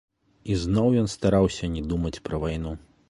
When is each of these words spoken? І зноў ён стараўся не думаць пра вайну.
І 0.53 0.55
зноў 0.61 0.87
ён 1.01 1.09
стараўся 1.15 1.69
не 1.75 1.85
думаць 1.93 2.17
пра 2.29 2.41
вайну. 2.47 2.77